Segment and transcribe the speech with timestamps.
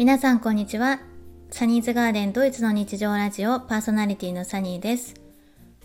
[0.00, 0.98] 皆さんこんにちは。
[1.50, 5.12] サニーズガーデンドイツの日常ラジオパーソナリティのサニーです。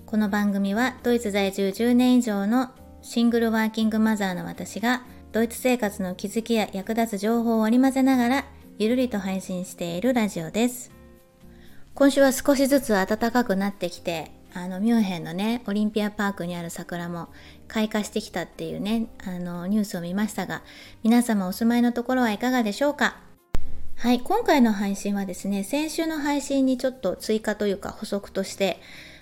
[0.05, 2.69] この番組はドイツ在住10年以上の
[3.01, 5.03] シングルワーキングマザーの私が
[5.33, 8.45] ドイツ生活の気づきや役立つ情報を織り交ぜながら
[8.79, 10.93] ゆるりと配信しているラジオです。
[11.93, 17.27] 今週は少しずつ暖かくなってきて、あのミュンヘンのねオリンピアパークにある桜も
[17.67, 20.61] 開花してきたっていうねあのニュースを見ましたが
[21.03, 23.17] 皆様お住まいのところはいかがでしょうか？
[23.97, 28.79] はい、今回の配信はですね、先週の配信にちょっと追加というか補足として、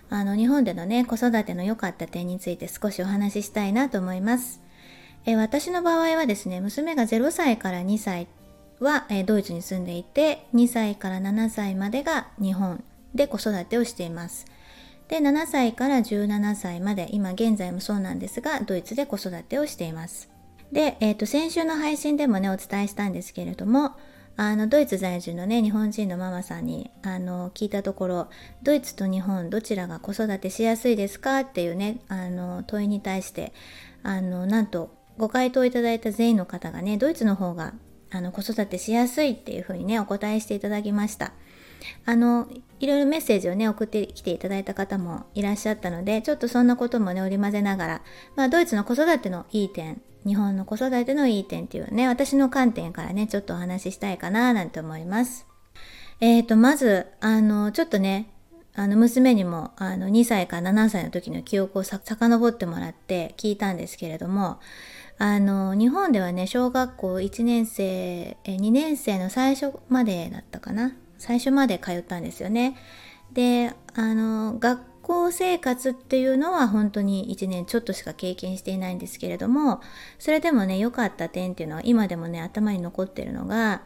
[0.09, 4.61] あの、日本でのね、子育ての良かった点について少しお話ししたいなと思います。
[5.25, 8.27] え私の場合はですね、娘が0歳から2歳
[8.79, 12.83] は、えドイツに住んでいて、2歳から7歳までが日本
[13.15, 14.45] で子育てをしています。
[15.07, 20.29] で、7歳から17歳まで、今現在もそうなんですが、ドイツで子育てをしています。
[20.71, 23.95] で、えっ、ー、と、先週の配信でもね、お伝えしたんですけれども、
[24.35, 28.27] あのドイツ在住のね日本人のママさんにあの聞いたところ
[28.63, 33.53] ドイツと日本どちらが子育てしやすいですかっていうねあの問いに対して
[34.01, 37.73] あのなんとご回答いただいた全員の方がねドイツの方が
[38.11, 41.33] あの子育てしやすいっていうふうにねお答えしていただきました。
[42.05, 42.47] あの
[42.79, 48.01] いろいろメッセージをね送ってきていただいた方もいらっしゃったのでちょっとそんなこともね織り交ぜながら、
[48.35, 55.47] まあ、ドイツの子育てのいい点日本の子育てのいい点っていうね、私の観点からね、ちょっとお話ししたいかななんて思います。
[56.19, 58.29] えっ、ー、と、まず、あの、ちょっとね、
[58.75, 64.59] あの、娘にも、あの、2歳から7歳の時の記憶をさ遡ってもらって聞いたんですけれども、
[65.19, 70.95] あの、日本ではね、小学校1年生、2年生の最初までだったかな？
[71.17, 72.75] 最初まで通ったんですよね。
[73.31, 79.81] で、あの、学校生活っていうのは本当に1年ちょっとしか経験していないんですけれども
[80.17, 83.83] それでもね良かった点っていうのは今でもね頭に残ってるのが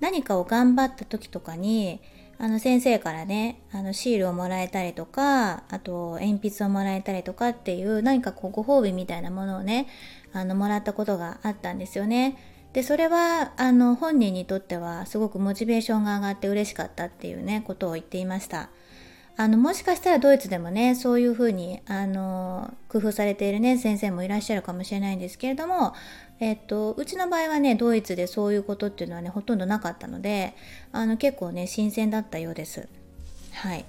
[0.00, 2.00] 何かを頑張った時とかに
[2.38, 9.86] あの先生からねあのシールをもらえたりとかあと鉛筆をもらえたりとかっていう何かこうご褒美みたいなものをね
[10.32, 12.38] あのもらったことがあったんですよね。
[12.72, 18.70] でそれはあの本人にとってはすごくモチベーションが上がって嬉しかったっていうねことを言っていました。
[19.36, 25.94] あのもしかしたらドイツでもねそういうふうにあの工夫されているね先生もいらっしゃるかもしれないんですけれども、
[26.40, 30.54] えっと、うちの場合はねドイツでそういうことっていうのはねほとんどなかったので
[30.92, 32.88] あの結構ね新鮮だったようです。
[33.52, 33.84] はい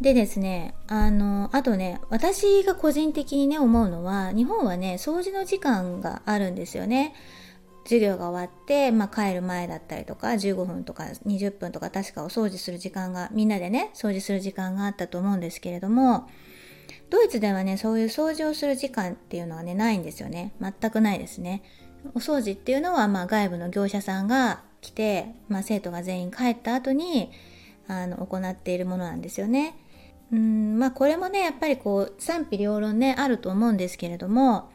[0.00, 7.14] でですね、あの、あとね、私が個人的にね、思うのは、日本はね、掃除の時間があるんですよね。
[7.88, 16.28] 授業が終わって、まあ、帰る前だったりとか15分とか20分とか確かお掃除する時間がみんなでね掃除する時間があったと思うんですけれども
[17.08, 20.52] ドイツではねそういう掃除をする時間っていうのはねないんですよね。
[20.60, 21.62] 全くないですね。
[22.14, 27.30] お掃除っていうのは、まあ、外部の業者さんが来て、まあ、生徒が全員帰った後に
[27.88, 29.74] あの行っているものなんですよね。
[30.30, 34.70] うんまあこれもねやっぱりこう賛否両論ねあると思うんですけれども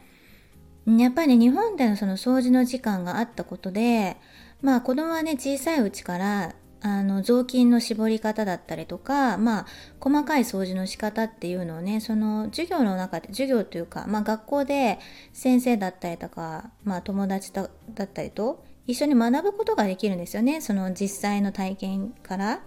[0.86, 4.16] やっぱり日本でのその掃除の時間があったことで、
[4.60, 6.54] まあ子供はね、小さいうちから、
[6.86, 9.66] あの、雑巾の絞り方だったりとか、まあ、
[10.00, 14.98] 細かい掃除の仕方っていうのをね、その授業の中で、授業というか、まあ学校で
[15.32, 20.60] 先生だったりとか、まあ友達だったりと一緒に学ぶことができるんですよね。
[20.60, 22.60] その実際の体験から。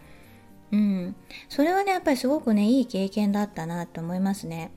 [0.71, 1.15] うん。
[1.47, 4.71] それはね、やっぱりすごくね、いい経験だったなと思いますね。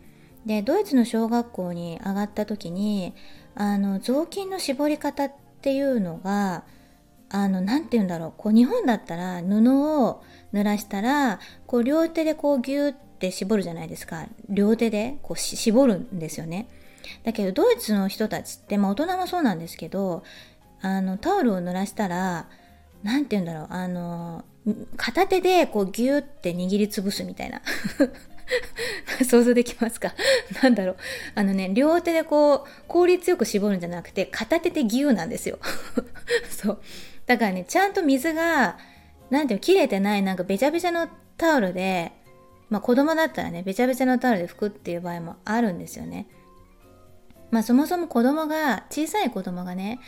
[0.47, 3.15] でドイツの小学校に上がった時に
[3.55, 6.65] あの雑巾の絞り方っていうのが
[7.29, 8.33] あの何て言うんだろう。
[8.37, 14.27] こう日本だったら布を濡らしたらこう両手でこうギューって絞るじゃないですか。
[14.49, 16.69] 両手でこう絞るんですよね。
[17.23, 20.23] だけどドイツの人たちって、まあ、大人もそうなんですけど
[20.83, 22.49] あのタオルを濡らしたら
[23.03, 23.67] 何て言うんだろう。
[23.71, 24.45] あの
[24.97, 27.63] 片手でこうギューって握りつぶすみたいな。
[29.25, 30.15] 想像できますか？
[30.63, 30.97] なんだろう。
[31.35, 35.59] あのね、両手でこう、効率よく絞るんじゃなくて、片手でギューなんですよ。
[36.51, 36.83] そう。
[37.27, 38.79] だからね、ちゃんと水が、
[39.31, 42.13] なんていうの、切れてない、なんかべちゃべちゃのタオルで、
[42.69, 46.27] まあ子供だったらね、べちゃべちゃのタオルで拭くっていう場合もあるんですよね。
[47.51, 50.01] まあそもそも子供が、小さい子供がね、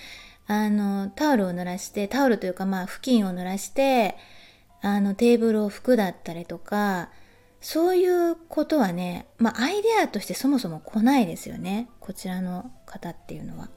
[0.46, 4.16] あの、タオルを濡らして、タオルというかまあ布巾を濡らして、
[4.80, 7.10] あの、テーブルを拭くだったりとか、
[7.62, 11.88] そういうことはね、まあ、アイデアとしてそもそも来ないですよね。
[12.00, 13.70] こちらの方っていうのは。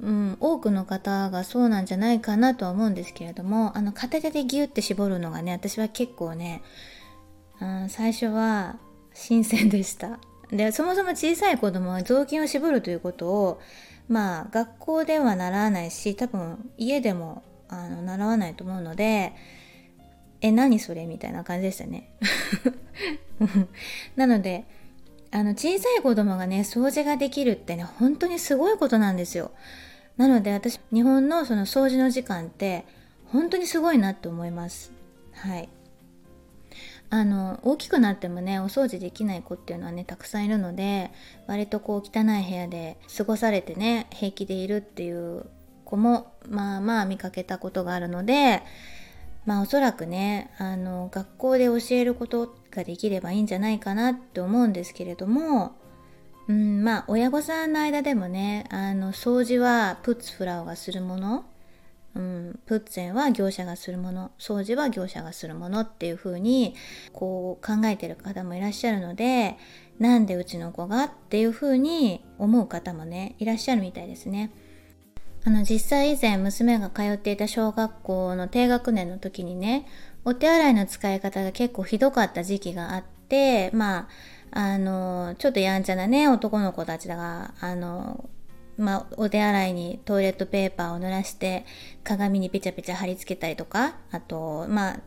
[0.00, 6.62] うん、多くの方がそうなんじゃないかなとは思うんですけれども、あの、片手でギュッて絞るのがね、私は結構ね、
[7.60, 8.76] うん、最初は
[9.14, 10.18] 新鮮でした。
[10.50, 13.60] で、そもそも小さい子供は雑巾を絞るということを、
[14.08, 19.34] まあ学校では習わないし多分家でもあの習わないと思うので
[20.40, 21.06] え何それ？
[21.06, 22.10] みたいな感じでしたね。
[24.16, 24.64] なので
[25.30, 29.52] あの小さい子供がね掃除ができるってね本当にすごいことなんですよ。
[30.16, 32.84] なので私日本のその掃除の時間って
[33.26, 34.92] 本当にすごいなって思います。
[35.32, 35.68] はい。
[37.10, 41.10] あの大きくなってもねお掃除できない子っていうのはねたくさんいるので
[41.46, 45.46] 割とこう汚い部屋で過ごされてね平気でいるっていう
[45.86, 48.62] 子もまあまあ見かけたことがあるので
[49.48, 55.72] まあおそらくねあの学校で教えることができればいいんじゃないかなって思うんですけれども
[56.48, 61.46] うんまあ親御さんの間でもねあの掃除はプッツフラウがするもの
[62.14, 66.74] うん、プッツェンは業者がするもの掃除は業者がするものっていう風に
[67.12, 69.56] こう考えてる方もいらっしゃるので
[69.98, 74.50] なんでうちの子がっていう風に思う方もねいらっしゃるみたいですね。
[75.44, 79.86] あの実際以前娘が通っていた小学校の低学年の時にね
[80.24, 84.08] お手洗いの使い方が結構ひどかった時期があってまあ
[84.50, 88.28] あのちょっとやんちゃなね男の子たちがあの
[88.78, 91.66] まあ、お手洗いにトイレットペーパーを濡らして
[92.04, 95.00] 鏡にペチャペチャ貼り付けたりとかあとまあ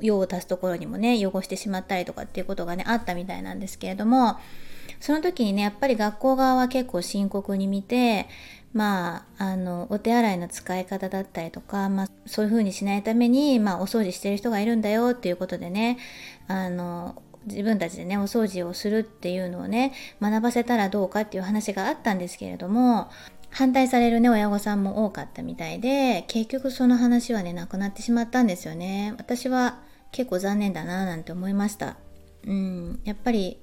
[0.00, 4.38] 用を足すところにもね汚してしまったりとかっていうことがねあったみたいなんですけれども
[5.00, 8.26] その時にねやっぱり学校側は結構深刻に見て
[8.72, 15.98] まあ、あのお手洗いの使い方だったりとか、まあ、そういう風にしないために、まあ、お掃除してる人がいるんだよっていうことでね
[16.48, 23.10] あの自分たちでねお掃除をするっていうのをね学ばせたらどうかっていう話があったんですけれども
[23.50, 29.14] 反対されるね親御さんも多かったみたいで結局その話はねなくなってしまったんですよね。
[29.16, 29.80] 私は
[30.12, 31.96] 結構残念だななんて思いました。
[32.46, 33.58] うんやっぱり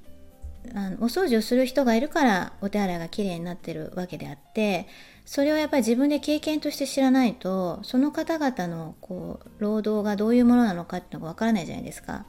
[0.73, 4.87] あのお掃除をする人がいるからお手洗いがきれいになってるわけであって
[5.25, 12.25] それをやっぱり自分で経験として知らないとその方々のこう労働がどういうものなのかっていうのがわからないじゃないですか。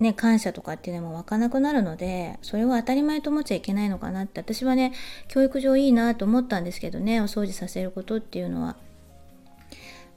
[0.00, 4.92] ね、感謝とかっていうのも湧かなくなるのでそれは当たり前と思っちゃいけないのかなって私はね
[5.26, 8.76] 教育上いいなと思ったんですけどねお掃除させることっていうのは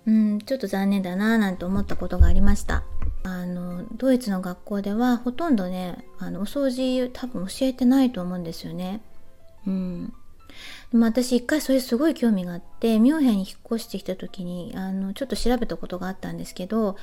[0.06, 2.84] うんちょっと残念だななんて思ったことがありました
[3.24, 9.02] あのドイツの学校ではほとんどねあのお掃除多分教えてないと思うんですよね
[9.68, 10.14] うん
[10.92, 16.98] でも私一回それすごい興味があってミュンヘンに引っ越してきた時にあのちょっと調べたことがあったんですけど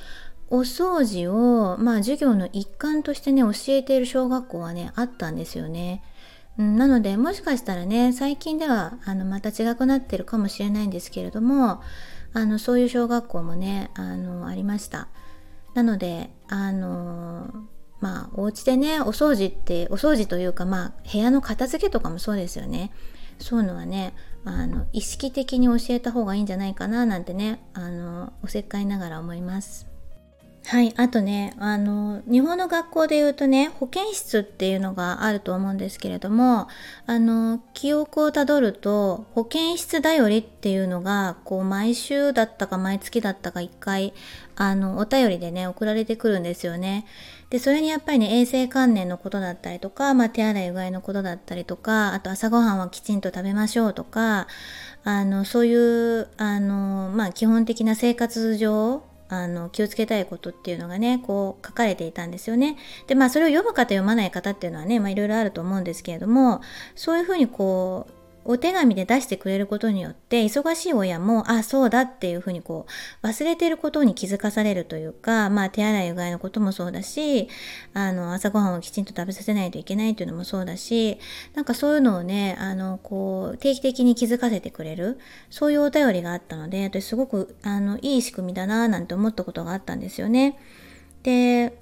[0.51, 6.03] お掃除を、まあ、授業の一環としてね教えている小学校はねあったんですよね。
[6.57, 11.81] うん、なのでもしかしたらね最近ではあのまた違くなってるかもしれないんですけれども
[12.33, 15.07] あのそういう小学校もねあのありました。
[15.73, 17.47] なのであの
[17.99, 22.91] まあお家でねお掃除ってお掃除というかまあ部屋の片付けとかもそうですよね。
[23.39, 24.13] そういうのはね
[24.43, 29.88] あの意識的に教えた方がいいんじゃないかななんてねあのおせっかいながら思います。
[30.69, 30.93] はい。
[30.97, 36.67] あとね、あの、日本の学校で言うとね、保健室っていうのがあると思うんですけれども、
[37.07, 44.13] あの、記憶をたどると、保健室だよりっていうのが、こう、毎週だったか毎月だったか一回、
[44.57, 47.07] あの、お便りでね、送られてくるんですよね。
[47.49, 54.45] で、それにやっぱりね、衛生観念のことだったりとか、まあ、手洗いうがいのことだったりとか、あと朝ごはんはきちんと食べましょうとか、
[55.03, 62.77] あの、そういう、あの、まあ、基本的な生活上、あの気をつけたいことっていうのがねこう書かれていたんですよね。
[63.07, 66.61] でまあそれを読む方読まない方っていうのはねいろいろあると思うんですけれども
[66.95, 72.87] そういうふうにこうお手紙で出してくれることによって忙しい親もあそうだっていうふうにこ
[73.21, 77.47] う忘れてることに気づかされるというかまあ手洗いうがいのこともそうだし
[77.93, 81.19] あの朝ごはんをきちんと食べさせないといけないというのもそうだし
[81.53, 85.19] なんかそういうのをねあのこう定期的に気づかせてくれる
[85.49, 90.57] そういうお便りがあったので私すごくあのいい仕組みだななんて思ったことがあったんですよね。
[91.23, 91.77] で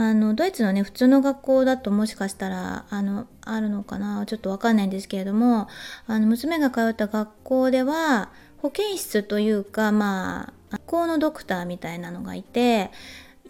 [0.00, 4.24] あのドイツのね普通の学校だともしかしたらあのあるのかな？
[4.26, 5.66] ちょっとわかんないんですけれども
[6.06, 12.92] あの娘が通った学校では保健室というかまあ学校のドクターみたいなのがいて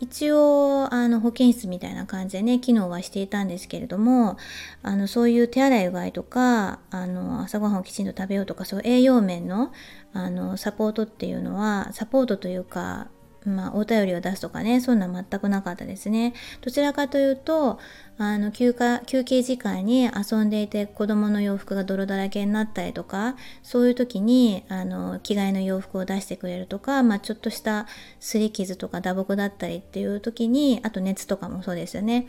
[0.01, 4.39] 一応あの保健室みたいな感じでね機能はしていたんですけれども
[4.83, 9.73] あのそういう手洗いうがいとかあの朝ごはんをきちんと食べようとかそう栄養面の
[10.15, 13.09] あのサポートっていうのはサポートというか
[13.49, 16.35] まあ、お便りを出すとかね、そんな全くなかったですね。
[16.61, 17.79] どちらかというと、
[18.21, 27.87] あの休暇休憩時間に遊んでいて子供の洋服が泥だらけになったりとかそういう時にあの着替えの洋服を出してくれるとか、まあ、ちょっとした
[28.21, 32.27] 擦り傷とか打撲だったりっていう時にあと熱とかもそうですよね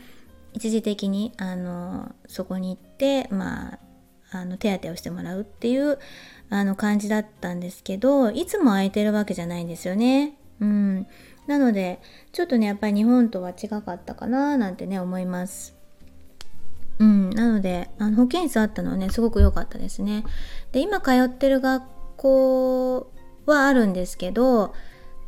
[0.52, 3.78] 一時的にあのそこに行ってまあ
[4.32, 5.98] あの手当てをしてもらうっていう
[6.50, 10.36] あの感じだったんですけどいつも空いてるわけじゃないんですよね。
[10.60, 11.06] うん、
[11.46, 12.00] なので
[12.32, 15.74] ちょっとねやっぱり日本とは違かったかななんてね思います。
[16.98, 20.24] うん、なのであの保健室あったのはねすごく良かったですね。
[20.72, 21.82] で今通ってる学
[22.16, 23.12] 校
[23.46, 24.74] はあるんですけど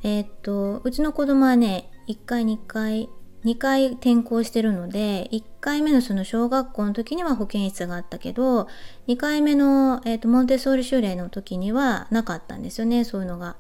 [0.03, 3.09] えー、っとうちの子供はね1回2回
[3.45, 8.69] 2回転校してるので1回目のその小学校の時には保健室があったけど
[9.09, 13.57] 2回目の、えーと、モンテソーリ修例の時にはなかったんですよねそういうのが。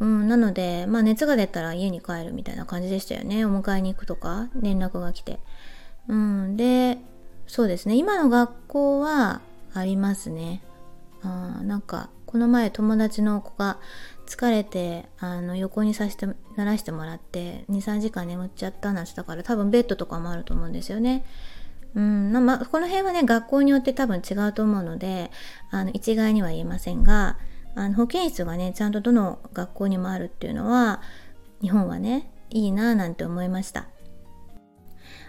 [0.00, 5.40] うん、なので、まあ、熱が出たら家に帰るみたいな感じでしたよねお迎えに行くとか連絡が来て。
[6.08, 6.98] うん、で
[7.46, 9.40] そうですね今の学校は
[9.74, 10.62] ありますね。
[11.22, 13.78] あなんかこの前友達の子が
[14.26, 21.24] 疲れてあの横にさして慣らしてもらって23時間眠っちゃったなんてだから多分ベッドとかもあると思うんですよね。
[21.94, 25.30] うんまあ、この辺はね学校によって多分違うと思うので
[25.70, 27.38] あの一概には言えませんが
[27.78, 31.00] あの保健室がねちゃんとどの学校にもあるっていうのは
[31.62, 33.86] 日本はねいいなぁなんて思いました。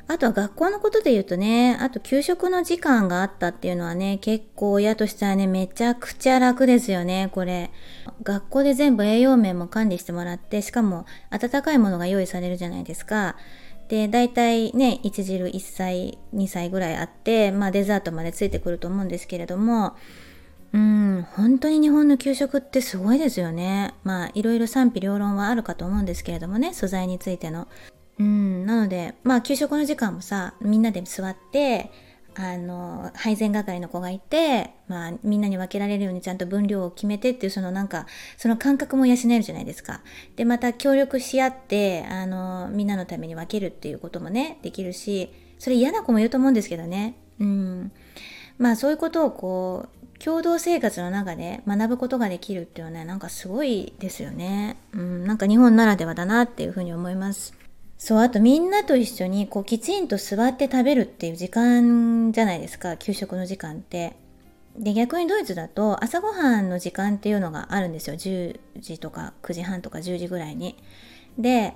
[0.08, 7.70] あとは学校のことで言うとね、あと給食の時間があったっていうのはね、結構親としてはね、めちゃくちゃ楽ですよね、これ。
[8.24, 13.36] 学校で全部栄養面も管理してもらって、しかも温かいものが用意されるじゃないですか。
[13.88, 19.96] で、大体ね、1汁1歳、2歳ぐらいあって、まあデザートまでついてくると思うんですけれども、
[20.72, 23.96] うん、本当に日本の給食ってすごいですよね。
[24.04, 27.68] まあいろいろ賛否両論はあるかと思うんですけれどもね、素材についての。
[28.20, 31.90] うん、なので、まあ、給食の時間もさ、みんなで座って、
[32.36, 38.08] あの、配膳係の子がいて、まあ、みんなに分けられるようにちゃんと分量を決めてっていう、そのなんか、
[38.38, 40.02] その感覚も養えるじゃないですか。
[40.36, 47.16] で、また協力し合って、あの、みんなのために分けるっていうこともね、できるし、それ嫌な子もいると思うんですけどね。
[47.40, 47.92] うん。
[48.58, 54.78] まあ、そういうことをこう、共同生活の中で学ぶことができるっていうのはね、なんかすごいですよね。
[54.94, 57.54] うん、なんか日本ならではだなっていうふうに思います。
[57.98, 64.16] そう、あとみんなと一緒にこうきちんと座って食べるっていう時間じゃないですか、給食の時間って。
[64.78, 68.16] で、逆にドイツだと朝ごはんの時間っていうのがあるんですよ。
[68.16, 70.76] 10時とか9時半とか10時ぐらいに。
[71.38, 71.74] で、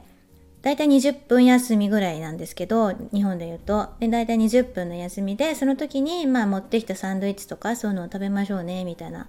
[0.63, 3.89] だいたい20分休みぐらいなんですけど、日本で言うと。
[4.00, 9.27] で、だいたい20分の休みで、その時に、まあ持ってきたサンドイッチとかそういうのを食べましょうね、みたいな、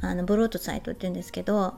[0.00, 1.74] あの、ブロートサイトって言うんですけど、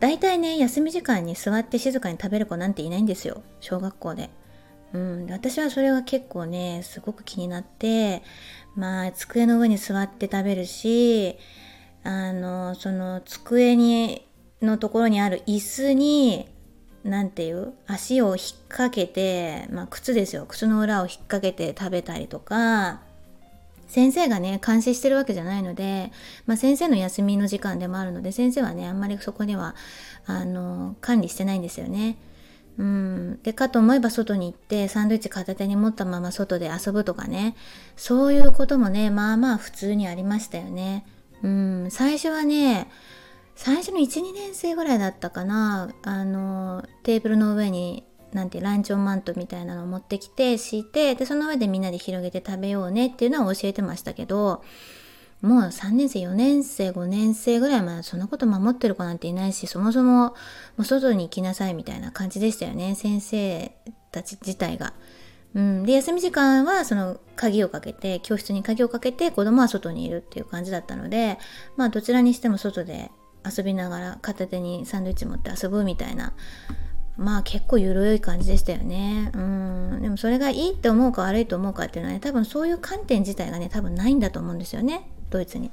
[0.00, 3.42] 大体ね、休み時間に座って静かに食べる子なんていないんですよ。
[3.60, 4.30] 小学校で。
[4.94, 8.22] うん、私はそれが結構ね、すごく気になって、
[8.74, 11.36] まあ、机の上に座って食べるし、
[12.04, 14.26] あの、その机に、
[14.62, 16.48] のところにある椅子に、
[17.04, 17.74] なんていう？
[17.86, 18.36] 足を引っ
[18.68, 20.46] 掛けて、まあ靴ですよ。
[20.48, 23.00] 靴の裏を引っ掛けて食べたりとか、
[23.86, 26.10] 先生がね、監視してるわけじゃないので、
[26.46, 29.76] まあ、先生の休みの時間でもあるので、先生はね、あんまりそこには、
[30.26, 32.16] あの、管理してないんですよね。
[32.78, 33.38] うん。
[33.42, 37.54] で、かと思えば外に行って、サンドイッチ片手に持ったまま外で遊ぶとかね。
[37.94, 41.06] そういうこともね、まあまあ普通にありましたよね。
[41.42, 41.86] うん。
[41.90, 42.88] 最初はね、
[43.56, 45.94] 最初の1、2年生ぐらいだったかな。
[46.02, 54.64] あの、テーブルの上になんてランチョンマントみたいなのを持ってきて敷いてでその上でみんなで広げて食べようねっていうのは教えてましたけど
[55.40, 60.34] もう3年生4年生5年生ぐらいまでそんなこと守ってる子なんていないしそもそもも
[60.78, 63.72] う外に行きなさいみたいな感じでしたよね先生
[64.10, 64.94] たち自体が。
[65.54, 71.38] うん、で休み時間はその鍵をかけて教室に鍵をかけて子供は外にいるっていう感じだったので
[71.76, 73.12] まあどちらにしても外で
[73.44, 76.32] 遊びながら片手にサンドイッチ持って遊ぶみたいな
[77.16, 79.30] まあ結構緩い感じでしたよね。
[79.34, 80.02] うん。
[80.02, 85.08] でもそれがいいって思うか悪いと思うかっていうのはね、多分そういう観点自体がね、多分ないんだと思うんですよね。
[85.30, 85.70] ドイツに。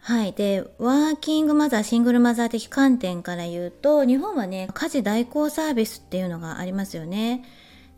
[0.00, 0.32] はい。
[0.32, 7.44] で、ワーキングマザー、シングルマザー的観点から言うと、日本はね、家事代行サービスっていうのがありますよね。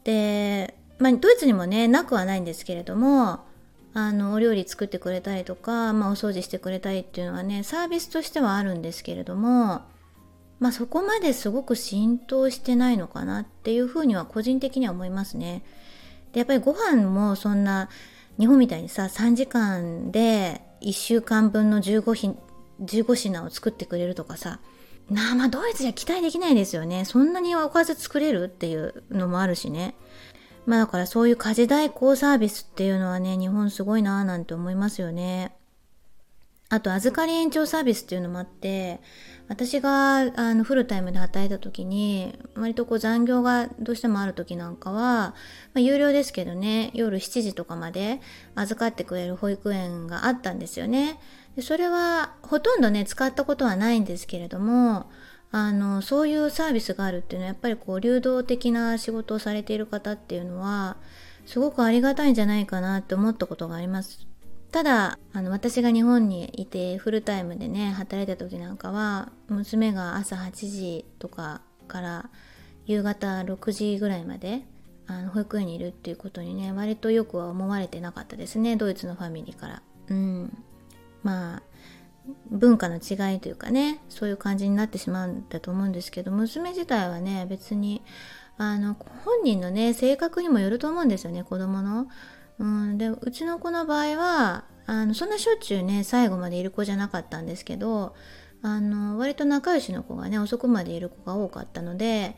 [0.05, 3.41] で、まあ、ドイツにもね、なくはないんですけれども、
[4.07, 9.83] あの、お料理作ってくれたりとか、まあ、お掃除してくれたりっていうのはね、サービスとしてはあるんですけれども、
[10.61, 15.63] まあそこまですごく浸透してないのかなっていうふうには個人的には思いますね。
[16.33, 17.89] でやっぱりご飯もそんな
[18.39, 22.39] 日本みたいにさ3時間で1週間分の15品
[22.83, 24.61] ,15 品を作ってくれるとかさ
[25.11, 27.05] なあまあドイツじゃ期待できないですよね。
[27.05, 29.95] そんなにおかず作れるっていうのもあるしね。
[30.69, 35.57] まあだからそういう家事代行サービスっていうのはね、日本すごいなぁなんて思いますよね。
[36.69, 39.01] あと預かり延長サービスっていうのもあって
[39.49, 45.35] 私があのフルタイムで働いた時に割とこう残業がどうしてもある時なんかは、ま
[45.77, 48.21] あ、有料ですけどね夜7時とかまで
[48.55, 51.19] 預かってくれる保育園があったんですよね。
[51.57, 55.11] でそれはほとんどね使ったことはないんですけれども
[55.51, 60.97] あのそういうサービスがあるっていうのはやっぱりこう流動的な仕事をされている方っていうのは
[61.47, 64.27] すごくありがたいんじゃないかなって思ったことがあります。
[64.71, 72.31] ただあの私が日本にいてフルタイムでね働いた時なんかは娘が朝8時とかから
[72.85, 74.63] 夕方6時ぐらいまで
[75.07, 79.83] あの保育園にいるっていうことにね割とよくは思われてなかったですねドイツのファミリーから。
[80.11, 80.65] うん
[81.23, 81.63] まあ
[82.51, 88.03] 文化の違いというかねそういう感じになってしまうんだと思うんですけど娘自体はね別に
[88.57, 92.09] あの本人のね性格にもよると思うんですよね子供の。
[92.59, 98.17] うん、でうちの子の場合はあのそんなしょっちゅうね最後までいる子じゃなかったんですけど
[98.63, 102.37] あの割と仲良しの子がね遅くまでいる子が多かったので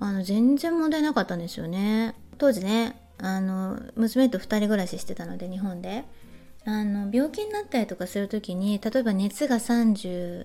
[0.00, 6.04] あの全然問題なかったんですよね当時ねあの娘と2人暮らししてたので日本で
[6.64, 10.44] あの病気になったりとかする時に例えば熱が37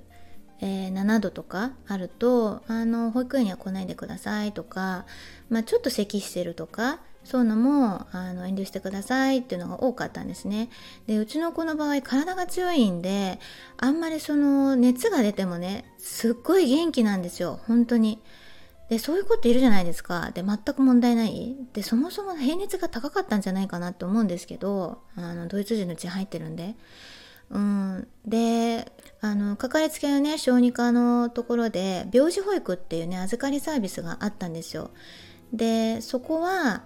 [1.20, 5.06] 度とかあるとあの保育園には来ないでくださいとか、
[5.50, 10.70] まあ、ちょっと咳してるとかそういうのもあの遠慮してくださいっていうのが多かったんですね。
[11.08, 13.38] でうちの子の場合体が強いんで
[13.76, 18.22] あんまりその熱が出てもねすっごい元気なんですよ本当に。
[18.90, 20.32] でそういう子っているじゃないですか。
[20.34, 21.56] で全く問題ない。
[21.74, 26.76] でそもそも平熱が高かったんじゃないかなって思うんですけどあのドイツ人の血入ってるんで。
[27.50, 28.92] うん、で
[29.22, 34.92] あのかかりつけのね小児科のところで病児保育っていうね預かりサービスがあったんですよ。
[35.54, 36.84] でそこは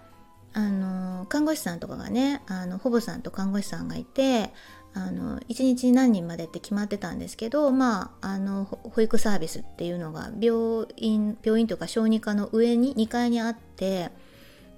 [0.54, 4.54] あの看護師さんとかがねあの保母さんと看護師さんがいて
[4.94, 14.10] あの1日何人までって決まってたんですけどまああの保育サービスっていうのが病院病院とか小児科の上に2階にあって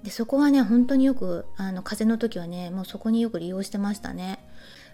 [0.04, 4.38] でそこはね本当によくあの風邪の時はねもうそこによく利用してましたね。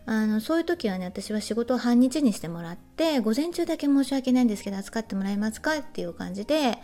[0.06, 5.76] あのそういう時はね私は仕事を半日にしてもらって午前中だけ申し訳ないんですけど預かってもらえますか？
[5.76, 6.78] っていう感じで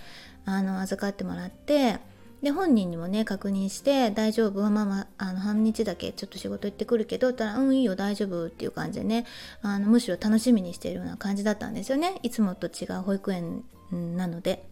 [0.44, 1.98] あの預かってもらって
[2.42, 4.60] で本人にもね確認して「大丈夫？
[4.60, 9.26] はママあの半日だけちょっと仕事行ってくるけど」ったら「うんいいよ大丈夫」っていう感じでね
[9.62, 12.20] あのむしろ楽しみにしているような感じだったんですよね。
[12.22, 14.68] いつもと違う保育園なので。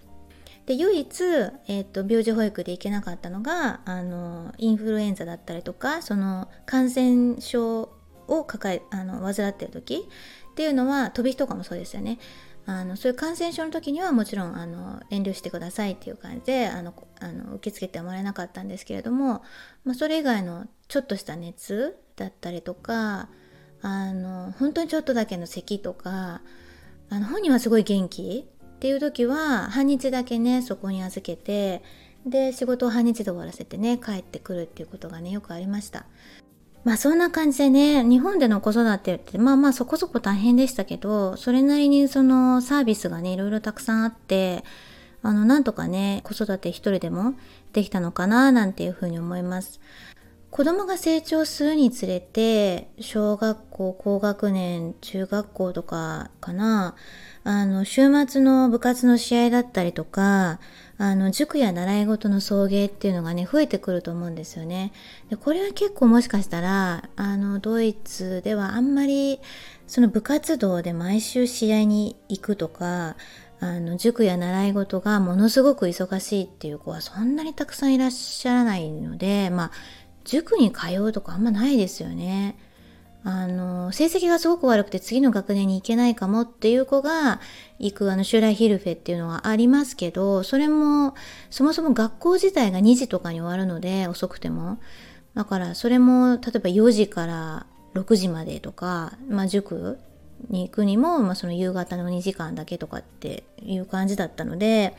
[0.67, 1.25] で唯一、
[1.69, 7.91] えーと、病児保育で行けなかったのがあのインフルエンザだったりとかその感染症
[8.29, 10.09] を抱えあの患ってる時
[10.53, 12.19] っていうのは飛び火とかもそうですよね。
[12.67, 19.43] あのそういう感染症の時にはもちろんあの遠慮してくださいっていう感じであのあの受け付けてもらえなかったんですけれども、
[19.85, 23.29] まあ、それ以外のちょっとした熱だったりとか
[23.83, 26.41] あの本当にちょっとだけの咳とか
[27.11, 31.83] あの本人はすごい元気っていう時は半日だけねそこに預けて
[32.27, 36.07] で仕事を半日で終わらせてね帰ってくるっていうことがねよくありました。
[36.85, 44.65] まあそんな感じでね、日本での子育てってまあまあそこそこ大変でしたけど、それなりにそのサービスがね、いろいろたくさんあって、
[45.23, 47.35] あの、なんとかね、子育て一人でも
[47.73, 49.81] できたのかな、なんていうふうに思います。
[50.51, 56.95] 子供が成長するにつれて、小学校、高学年、中学校とかかな、
[57.45, 60.61] あの、週末の部活の試合だったりとか、
[60.97, 64.93] あの、塾や習い事の送迎っていうのがね、増えてくると思うんですよね。
[65.29, 69.41] で、これは結構もしかしたら、あの、ドイツではあんまり、
[69.87, 73.17] その部活動で毎週試合に行くとか、
[73.61, 79.71] あの、塾や習い事がものすごく忙しいっていう子はそんなにたくさんいらっしゃらないので、まあ、
[80.25, 82.57] 塾に通うとかあんまないですよね。
[83.27, 87.41] あの、成績がすごく悪くて次の学年に行けないかもっていう子が
[87.79, 91.15] 行くあのシュライヒルフェっていうのはありますけど、それも
[91.49, 94.79] そもそも学校自体が2時とかに終わるので遅くても。
[95.35, 99.99] だからそれも例えば4時から6時までとか、まあ塾
[100.51, 104.95] に行くにも、まあその夕方の2時間だけとかっていう感じだったので、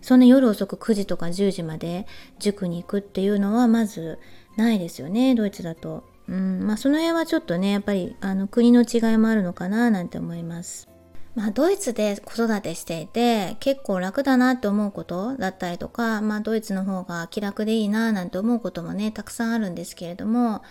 [0.00, 2.06] そんな夜遅く9時とか10時まで
[2.38, 4.18] 塾に行くっていうのはまず
[4.56, 6.04] ないですよね、ドイツだと。
[6.28, 10.88] うんまあ、その辺はちょっとねやっぱりあの国の違いもあるのかななんて思います。
[11.36, 20.62] まあ、ドイツで子育てしていて結構楽だなって思うことだったりとか、まあ、ドイツの方が気楽でいいななんて思うこともねたくさんあるんですけれども、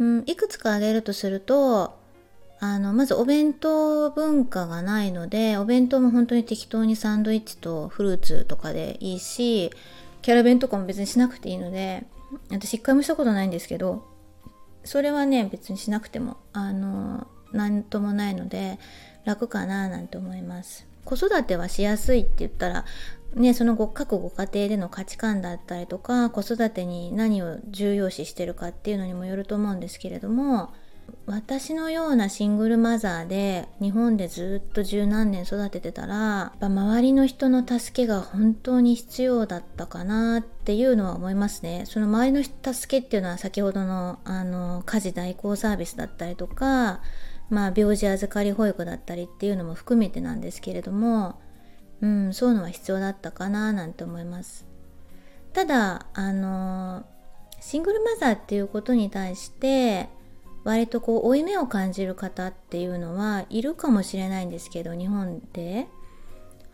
[0.00, 1.96] うん、いくつか挙げるとすると
[2.58, 9.70] あのまずお弁当文化がないのでお弁当も本当に適当にサンドイッチとフルーツとかでいいし
[10.20, 12.04] キャラ弁とかも別にしなくていいので
[12.50, 14.04] 私一回もしたことないんですけど
[14.84, 18.78] それはね別にしなくてもあの何ともないので
[19.24, 20.86] 楽かななんて思います。
[21.04, 22.84] 子育てはしやすいって言ったら
[23.34, 30.72] ね、そのご各ご家庭での価値観だったりとか子育てに何を重要視してるかっていうのにもよると思うんですけれども
[31.26, 47.00] 私のようなシングルマザーで日本でずっと十何年育ててたら周りの人の助けが本当に必要だったかなっていうのは思いますねその周りの助けっていうのは先ほどのあの家事代行サービスだったりとか
[47.50, 51.40] まあ病児預かり保育だったりっていうのも含めてなんですけれども
[52.02, 54.66] うん、そういうのは必要だったかななんて思います。
[55.52, 57.04] ただ、あの
[57.60, 60.08] シングルマザーっていうことに対して
[60.64, 65.88] 割とこう負い目を感じる方っていうのはいるかもしれないんですけど日本で。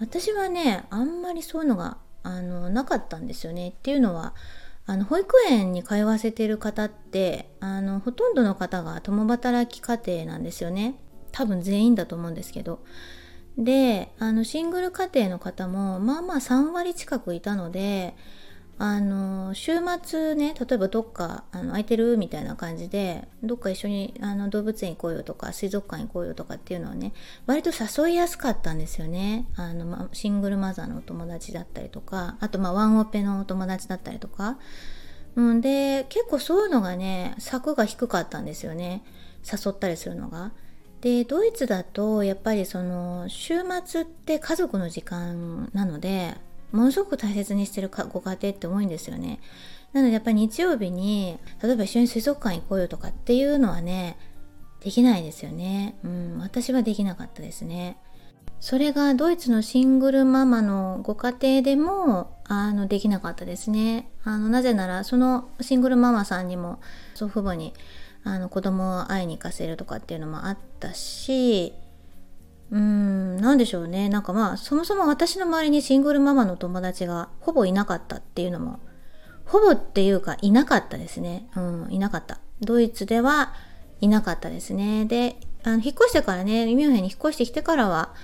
[0.01, 4.35] 私はねあんまりそういうのがあのなかったんですよねっていうのは
[4.87, 10.95] あの保育園に通わせてる方ってあのほとんどの方が共働き家庭なんですよね。
[11.31, 12.81] 多分全員だと思うんですけど。
[13.59, 18.15] であのシングル家庭の方もまあまあ3割近くいたので
[18.81, 19.73] あの週
[20.05, 27.13] 末ね例えばどっかあの空いてるみたいな感じでどっか一緒にあの動物園行こうよとか水族館行こうよとかっていうのはね
[27.47, 29.47] 割と誘いやすかったんですよね。
[29.57, 34.59] あの、ま、シングルマザーのお友達だったりとかあとまあワンオペのお友達だったりとか、
[35.35, 39.03] うん、で結構そういうのがね柵が低かったんですよね。
[39.45, 40.53] 誘ったりするのが。
[41.01, 46.37] でドイツだとやっぱりその週末って家族の時間なので
[46.73, 49.41] ものすごく大切にしてるご家庭って多いんですよね。
[49.93, 54.19] なのでやっぱり日曜日に例えば一緒に水族館行こうよとかっていうのはね
[54.81, 55.97] できないですよね。
[56.05, 57.97] うん私はできなかったですね。
[58.61, 64.11] それがドイツのシングルママのご家庭でもあのできなかったですね。
[64.25, 66.81] あのなぜならそのシングルママさんにも
[67.15, 67.73] 祖父母に
[68.25, 71.73] あの子供を会いに行かせるとかっていうのもあったし
[72.71, 74.09] うーん何でしょうね。
[74.09, 78.81] なんかまあそもそも私の周りにシングルママの友達がほぼいなかったっていうのも
[79.45, 81.49] ほぼっていうかいなかったですね。
[81.57, 82.41] うんいなかった。
[82.61, 83.55] ドイツでは
[84.01, 85.05] いなかったですね。
[85.07, 88.15] であの引っ越してからねミュンヘンに引っ越してきてからは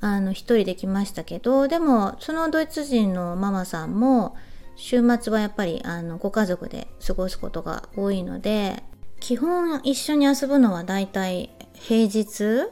[0.00, 4.36] あの一人で来ましたけどでもそのドイツ人のママさんも
[4.76, 8.82] 週末はやっぱりあのご家族で過ごすことが多いので
[9.20, 12.68] 基本一緒に遊ぶのはだいたい平日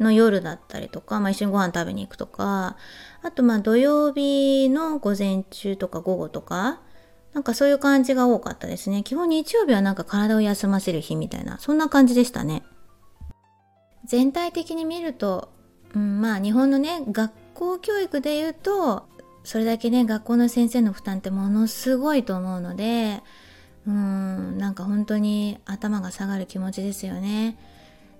[0.00, 2.76] の夜だったりとか、まあ、一緒にご飯食べに行くとか
[3.22, 6.80] あとまあ土曜日の午前中とか午後とか
[7.32, 12.62] なんかそういう感じが多かったですね基本日曜日はなんか体を休ませる日みたいなそんな感じでしたね
[14.04, 15.52] 全体的に見ると、
[15.94, 19.08] うん、まあ日本のね学校教育で言うと
[19.44, 23.22] それだけね学校の先生の負担ってものすごいと思うので
[23.86, 27.58] うんなんか本当に頭が下がる気持ちですよね。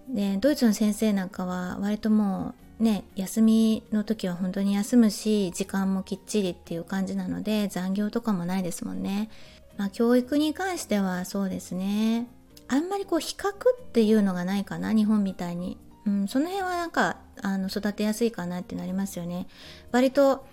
[0.08, 9.30] でドイツの先生なんかは割ともうね休みの時は本当に休むし時間もきっちりっていう感じなので残業とかもないですもんね。
[9.76, 12.26] まあ教育に関してはそうですね。
[12.68, 13.54] あんまりこう比較っ
[13.92, 15.78] ていうのがないかな日本みたいに。
[16.06, 19.46] うん、その辺はなんかあの育てやすいかなってなりますよね。
[19.90, 20.44] 割と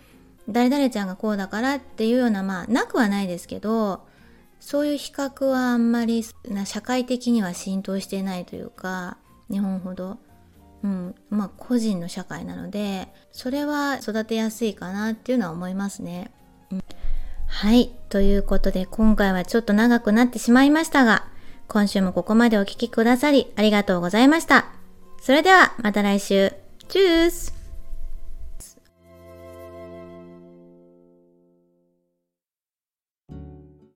[0.48, 4.06] 誰々ちゃんがこうだからっていうようなまあなくはないですけど
[4.60, 6.24] そういう比較はあんまり
[6.66, 9.18] 社会的には浸透してないというか
[9.52, 10.18] 日本ほど、
[10.84, 16.32] うん、まあ個人の社会なのでそれは育てやすいかなっていうのは思いますね。
[16.72, 16.84] うん、
[17.48, 21.26] はいということで今回はちょっと長くなってしまいましたが
[21.68, 24.66] 今週もここまでお聴きくださりありがとうございました。
[25.22, 26.54] それではまた来週。
[26.88, 27.61] チュース